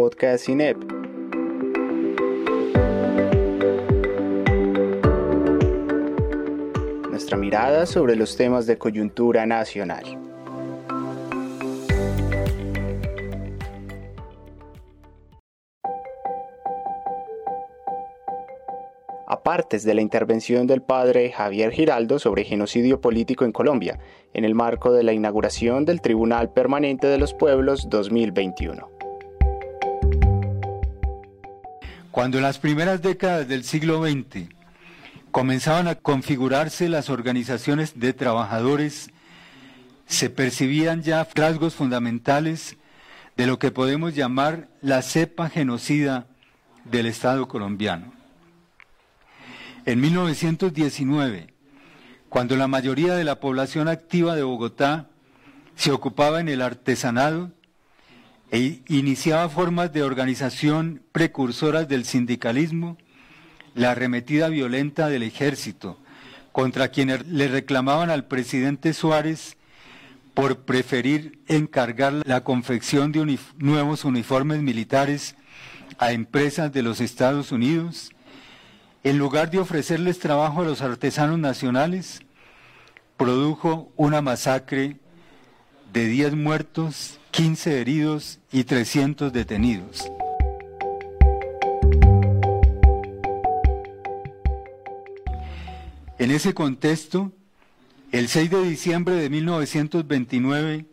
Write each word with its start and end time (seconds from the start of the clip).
podcast 0.00 0.46
CINEP. 0.46 0.78
Nuestra 7.10 7.36
mirada 7.36 7.84
sobre 7.84 8.16
los 8.16 8.34
temas 8.34 8.66
de 8.66 8.78
coyuntura 8.78 9.44
nacional. 9.44 10.04
Apartes 19.26 19.84
de 19.84 19.92
la 19.92 20.00
intervención 20.00 20.66
del 20.66 20.80
padre 20.80 21.30
Javier 21.30 21.72
Giraldo 21.72 22.18
sobre 22.18 22.44
genocidio 22.44 23.02
político 23.02 23.44
en 23.44 23.52
Colombia, 23.52 23.98
en 24.32 24.46
el 24.46 24.54
marco 24.54 24.92
de 24.92 25.02
la 25.02 25.12
inauguración 25.12 25.84
del 25.84 26.00
Tribunal 26.00 26.54
Permanente 26.54 27.06
de 27.06 27.18
los 27.18 27.34
Pueblos 27.34 27.90
2021. 27.90 28.99
Cuando 32.10 32.38
en 32.38 32.42
las 32.42 32.58
primeras 32.58 33.02
décadas 33.02 33.46
del 33.46 33.62
siglo 33.62 34.02
XX 34.04 34.48
comenzaban 35.30 35.86
a 35.86 35.94
configurarse 35.94 36.88
las 36.88 37.08
organizaciones 37.08 38.00
de 38.00 38.12
trabajadores, 38.12 39.10
se 40.06 40.28
percibían 40.28 41.02
ya 41.02 41.26
rasgos 41.34 41.74
fundamentales 41.74 42.76
de 43.36 43.46
lo 43.46 43.60
que 43.60 43.70
podemos 43.70 44.14
llamar 44.14 44.68
la 44.82 45.02
cepa 45.02 45.48
genocida 45.48 46.26
del 46.84 47.06
Estado 47.06 47.46
colombiano. 47.46 48.12
En 49.86 50.00
1919, 50.00 51.54
cuando 52.28 52.56
la 52.56 52.66
mayoría 52.66 53.14
de 53.14 53.24
la 53.24 53.38
población 53.38 53.86
activa 53.86 54.34
de 54.34 54.42
Bogotá 54.42 55.08
se 55.76 55.92
ocupaba 55.92 56.40
en 56.40 56.48
el 56.48 56.60
artesanado 56.60 57.52
e 58.50 58.82
iniciaba 58.88 59.48
formas 59.48 59.92
de 59.92 60.02
organización 60.02 61.02
precursoras 61.12 61.88
del 61.88 62.04
sindicalismo, 62.04 62.96
la 63.74 63.92
arremetida 63.92 64.48
violenta 64.48 65.08
del 65.08 65.22
ejército 65.22 65.96
contra 66.52 66.88
quienes 66.88 67.26
le 67.26 67.48
reclamaban 67.48 68.10
al 68.10 68.26
presidente 68.26 68.92
Suárez 68.92 69.56
por 70.34 70.60
preferir 70.60 71.38
encargar 71.46 72.22
la 72.24 72.42
confección 72.42 73.12
de 73.12 73.38
nuevos 73.58 74.04
uniformes 74.04 74.62
militares 74.62 75.36
a 75.98 76.12
empresas 76.12 76.72
de 76.72 76.82
los 76.82 77.00
Estados 77.00 77.52
Unidos, 77.52 78.10
en 79.04 79.18
lugar 79.18 79.50
de 79.50 79.58
ofrecerles 79.58 80.18
trabajo 80.18 80.62
a 80.62 80.64
los 80.64 80.82
artesanos 80.82 81.38
nacionales, 81.38 82.20
produjo 83.16 83.92
una 83.96 84.22
masacre 84.22 84.96
de 85.92 86.06
10 86.06 86.34
muertos, 86.34 87.18
15 87.32 87.80
heridos 87.80 88.38
y 88.52 88.64
300 88.64 89.32
detenidos. 89.32 90.10
En 96.18 96.30
ese 96.30 96.54
contexto, 96.54 97.32
el 98.12 98.28
6 98.28 98.50
de 98.50 98.62
diciembre 98.62 99.14
de 99.14 99.30
1929 99.30 100.84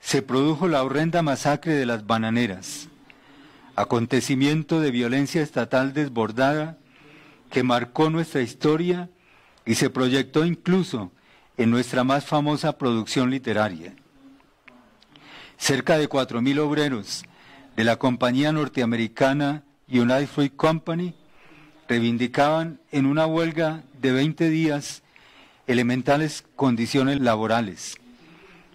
se 0.00 0.22
produjo 0.22 0.68
la 0.68 0.84
horrenda 0.84 1.22
masacre 1.22 1.74
de 1.74 1.84
las 1.84 2.06
bananeras, 2.06 2.88
acontecimiento 3.74 4.80
de 4.80 4.90
violencia 4.90 5.42
estatal 5.42 5.92
desbordada 5.92 6.78
que 7.50 7.62
marcó 7.62 8.08
nuestra 8.08 8.40
historia 8.40 9.10
y 9.66 9.74
se 9.74 9.90
proyectó 9.90 10.44
incluso 10.44 11.10
en 11.56 11.70
nuestra 11.70 12.04
más 12.04 12.24
famosa 12.24 12.78
producción 12.78 13.30
literaria. 13.30 13.94
Cerca 15.58 15.98
de 15.98 16.08
4.000 16.08 16.60
obreros 16.60 17.24
de 17.76 17.84
la 17.84 17.96
compañía 17.96 18.52
norteamericana 18.52 19.64
United 19.88 20.28
Fruit 20.28 20.56
Company 20.56 21.14
reivindicaban 21.88 22.80
en 22.92 23.06
una 23.06 23.26
huelga 23.26 23.82
de 24.00 24.12
20 24.12 24.48
días 24.50 25.02
elementales 25.66 26.44
condiciones 26.56 27.20
laborales, 27.20 27.96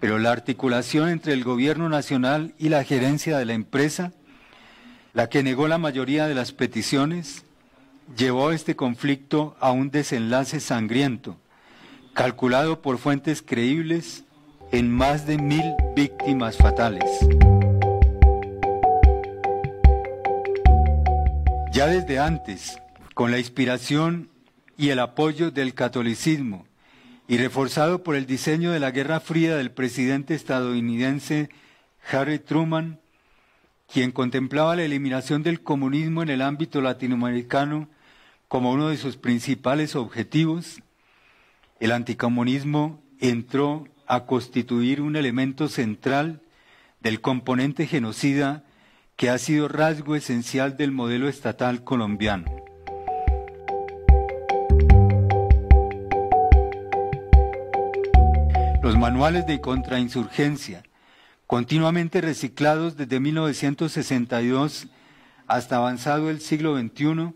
pero 0.00 0.18
la 0.18 0.32
articulación 0.32 1.08
entre 1.08 1.32
el 1.32 1.44
gobierno 1.44 1.88
nacional 1.88 2.54
y 2.58 2.68
la 2.68 2.84
gerencia 2.84 3.38
de 3.38 3.44
la 3.44 3.54
empresa, 3.54 4.12
la 5.14 5.28
que 5.28 5.42
negó 5.42 5.68
la 5.68 5.78
mayoría 5.78 6.26
de 6.26 6.34
las 6.34 6.52
peticiones, 6.52 7.44
llevó 8.16 8.50
este 8.50 8.74
conflicto 8.76 9.56
a 9.60 9.70
un 9.70 9.90
desenlace 9.90 10.60
sangriento, 10.60 11.36
calculado 12.14 12.82
por 12.82 12.98
fuentes 12.98 13.42
creíbles 13.42 14.24
en 14.72 14.90
más 14.90 15.26
de 15.26 15.38
mil 15.38 15.74
víctimas 15.94 16.56
fatales. 16.56 17.04
Ya 21.72 21.86
desde 21.86 22.18
antes, 22.18 22.80
con 23.14 23.30
la 23.30 23.38
inspiración 23.38 24.28
y 24.76 24.90
el 24.90 24.98
apoyo 24.98 25.50
del 25.50 25.74
catolicismo, 25.74 26.66
y 27.26 27.38
reforzado 27.38 28.02
por 28.02 28.16
el 28.16 28.26
diseño 28.26 28.70
de 28.72 28.80
la 28.80 28.90
Guerra 28.90 29.20
Fría 29.20 29.56
del 29.56 29.70
presidente 29.70 30.34
estadounidense 30.34 31.48
Harry 32.10 32.38
Truman, 32.38 33.00
quien 33.92 34.12
contemplaba 34.12 34.76
la 34.76 34.84
eliminación 34.84 35.42
del 35.42 35.62
comunismo 35.62 36.22
en 36.22 36.28
el 36.28 36.42
ámbito 36.42 36.80
latinoamericano 36.80 37.88
como 38.48 38.72
uno 38.72 38.88
de 38.88 38.96
sus 38.96 39.16
principales 39.16 39.96
objetivos, 39.96 40.80
el 41.80 41.92
anticomunismo 41.92 43.02
entró 43.20 43.86
a 44.06 44.26
constituir 44.26 45.00
un 45.00 45.16
elemento 45.16 45.68
central 45.68 46.40
del 47.00 47.20
componente 47.20 47.86
genocida 47.86 48.64
que 49.16 49.30
ha 49.30 49.38
sido 49.38 49.68
rasgo 49.68 50.16
esencial 50.16 50.76
del 50.76 50.90
modelo 50.90 51.28
estatal 51.28 51.84
colombiano. 51.84 52.44
Los 58.82 58.98
manuales 58.98 59.46
de 59.46 59.60
contrainsurgencia, 59.60 60.82
continuamente 61.46 62.20
reciclados 62.20 62.96
desde 62.96 63.20
1962 63.20 64.88
hasta 65.46 65.76
avanzado 65.76 66.30
el 66.30 66.40
siglo 66.40 66.78
XXI, 66.78 67.32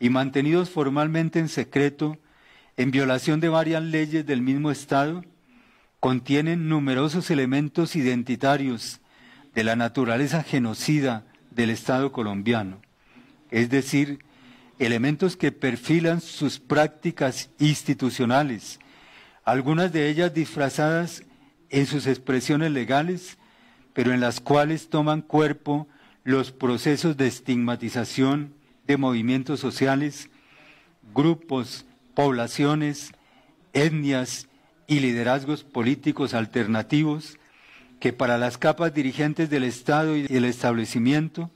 y 0.00 0.08
mantenidos 0.08 0.70
formalmente 0.70 1.38
en 1.38 1.48
secreto, 1.48 2.16
en 2.76 2.90
violación 2.90 3.38
de 3.38 3.50
varias 3.50 3.82
leyes 3.82 4.26
del 4.26 4.40
mismo 4.40 4.70
Estado, 4.70 5.22
contienen 6.00 6.68
numerosos 6.68 7.30
elementos 7.30 7.94
identitarios 7.94 9.00
de 9.54 9.64
la 9.64 9.76
naturaleza 9.76 10.42
genocida 10.42 11.24
del 11.50 11.70
Estado 11.70 12.10
colombiano, 12.10 12.80
es 13.50 13.68
decir, 13.68 14.24
elementos 14.78 15.36
que 15.36 15.52
perfilan 15.52 16.22
sus 16.22 16.58
prácticas 16.58 17.50
institucionales, 17.58 18.80
algunas 19.44 19.92
de 19.92 20.08
ellas 20.08 20.32
disfrazadas 20.32 21.22
en 21.68 21.86
sus 21.86 22.06
expresiones 22.06 22.72
legales, 22.72 23.36
pero 23.92 24.14
en 24.14 24.20
las 24.20 24.40
cuales 24.40 24.88
toman 24.88 25.20
cuerpo 25.20 25.86
los 26.24 26.50
procesos 26.50 27.16
de 27.16 27.26
estigmatización, 27.26 28.54
de 28.86 28.96
movimientos 28.96 29.60
sociales, 29.60 30.30
grupos, 31.14 31.84
poblaciones, 32.14 33.12
etnias 33.72 34.48
y 34.90 34.98
liderazgos 34.98 35.62
políticos 35.62 36.34
alternativos 36.34 37.38
que 38.00 38.12
para 38.12 38.38
las 38.38 38.58
capas 38.58 38.92
dirigentes 38.92 39.48
del 39.48 39.62
Estado 39.62 40.16
y 40.16 40.26
el 40.28 40.44
establecimiento 40.44 41.48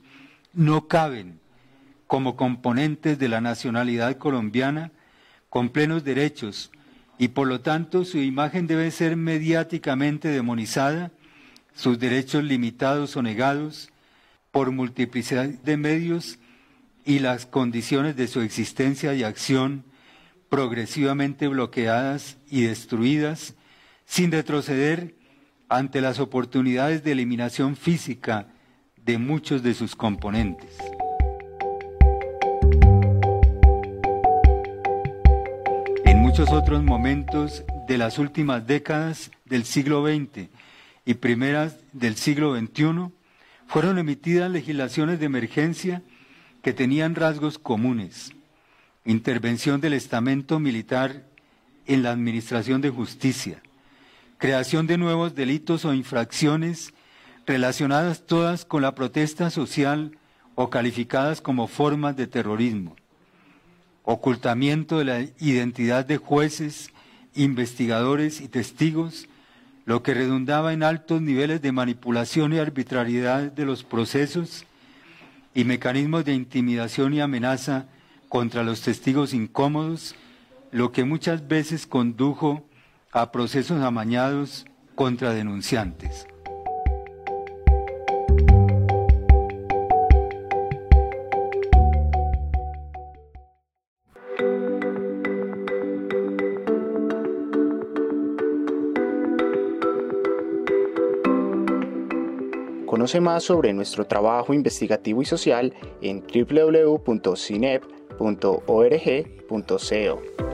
no 0.53 0.87
caben 0.87 1.41
como 2.07 2.37
componentes 2.37 3.19
de 3.19 3.27
la 3.27 3.41
nacionalidad 3.41 4.17
colombiana 4.17 4.93
con 5.49 5.67
plenos 5.67 6.05
derechos 6.05 6.71
y 7.17 7.27
por 7.27 7.49
lo 7.49 7.59
tanto 7.59 8.05
su 8.05 8.19
imagen 8.19 8.67
debe 8.67 8.89
ser 8.89 9.17
mediáticamente 9.17 10.29
demonizada, 10.29 11.11
sus 11.75 11.99
derechos 11.99 12.41
limitados 12.45 13.17
o 13.17 13.21
negados 13.21 13.89
por 14.51 14.71
multiplicidad 14.71 15.49
de 15.49 15.75
medios 15.75 16.39
y 17.03 17.19
las 17.19 17.45
condiciones 17.45 18.15
de 18.15 18.29
su 18.29 18.39
existencia 18.39 19.13
y 19.13 19.23
acción 19.23 19.83
progresivamente 20.49 21.47
bloqueadas 21.47 22.37
y 22.49 22.63
destruidas, 22.63 23.55
sin 24.05 24.31
retroceder 24.31 25.15
ante 25.69 26.01
las 26.01 26.19
oportunidades 26.19 27.03
de 27.03 27.11
eliminación 27.11 27.75
física 27.75 28.47
de 29.03 29.17
muchos 29.17 29.63
de 29.63 29.73
sus 29.73 29.95
componentes. 29.95 30.77
En 36.05 36.19
muchos 36.21 36.49
otros 36.51 36.83
momentos 36.83 37.63
de 37.87 37.97
las 37.97 38.19
últimas 38.19 38.65
décadas 38.65 39.31
del 39.45 39.65
siglo 39.65 40.05
XX 40.05 40.49
y 41.05 41.13
primeras 41.15 41.77
del 41.93 42.15
siglo 42.15 42.57
XXI, 42.57 43.11
fueron 43.67 43.97
emitidas 43.97 44.49
legislaciones 44.49 45.19
de 45.19 45.25
emergencia 45.25 46.01
que 46.61 46.73
tenían 46.73 47.15
rasgos 47.15 47.59
comunes. 47.59 48.33
Intervención 49.05 49.81
del 49.81 49.93
estamento 49.93 50.59
militar 50.59 51.23
en 51.85 52.01
la 52.01 52.11
administración 52.11 52.81
de 52.81 52.89
justicia, 52.89 53.61
creación 54.39 54.87
de 54.87 54.97
nuevos 54.97 55.35
delitos 55.35 55.85
o 55.85 55.93
infracciones 55.93 56.91
relacionadas 57.45 58.25
todas 58.25 58.65
con 58.65 58.81
la 58.81 58.95
protesta 58.95 59.51
social 59.51 60.17
o 60.55 60.71
calificadas 60.71 61.39
como 61.39 61.67
formas 61.67 62.17
de 62.17 62.25
terrorismo, 62.25 62.95
ocultamiento 64.03 64.97
de 64.97 65.05
la 65.05 65.21
identidad 65.39 66.03
de 66.03 66.17
jueces, 66.17 66.89
investigadores 67.35 68.41
y 68.41 68.47
testigos, 68.47 69.27
lo 69.85 70.01
que 70.01 70.15
redundaba 70.15 70.73
en 70.73 70.81
altos 70.81 71.21
niveles 71.21 71.61
de 71.61 71.71
manipulación 71.71 72.53
y 72.53 72.57
arbitrariedad 72.57 73.51
de 73.51 73.65
los 73.65 73.83
procesos 73.83 74.65
y 75.53 75.63
mecanismos 75.63 76.25
de 76.25 76.33
intimidación 76.33 77.13
y 77.13 77.21
amenaza 77.21 77.85
contra 78.35 78.63
los 78.63 78.81
testigos 78.81 79.33
incómodos, 79.33 80.13
lo 80.73 80.91
que 80.91 81.05
muchas 81.05 81.47
veces 81.47 81.87
condujo 81.87 82.65
a 83.13 83.31
procesos 83.31 83.81
amañados 83.81 84.65
contra 84.93 85.33
denunciantes. 85.33 86.27
Conoce 102.85 103.21
más 103.21 103.43
sobre 103.43 103.71
nuestro 103.71 104.05
trabajo 104.07 104.53
investigativo 104.53 105.21
y 105.21 105.25
social 105.25 105.73
en 106.01 106.19
www.cinep.org.co. 108.19 110.44